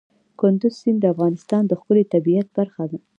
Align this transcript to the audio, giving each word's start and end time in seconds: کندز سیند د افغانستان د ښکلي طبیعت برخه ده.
کندز 0.39 0.73
سیند 0.81 0.99
د 1.01 1.05
افغانستان 1.13 1.63
د 1.67 1.71
ښکلي 1.79 2.03
طبیعت 2.13 2.47
برخه 2.57 2.83
ده. 2.91 2.99